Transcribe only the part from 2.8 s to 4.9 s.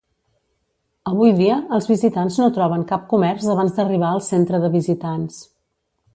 cap comerç abans d'arribar al centre de